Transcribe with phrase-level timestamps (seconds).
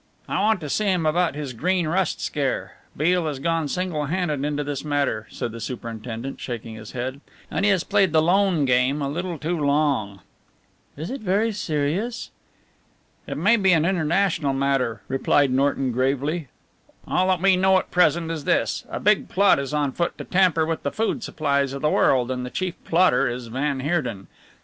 [0.27, 4.43] "I want to see him about his Green Rust scare Beale has gone single handed
[4.43, 8.65] into this matter," said the superintendent, shaking his head, "and he has played the lone
[8.65, 10.21] game a little too long."
[10.97, 12.31] "Is it very serious?"
[13.27, 16.47] "It may be an international matter," replied McNorton gravely,
[17.07, 18.83] "all that we know at present is this.
[18.89, 22.31] A big plot is on foot to tamper with the food supplies of the world
[22.31, 24.25] and the chief plotter is van Heerden.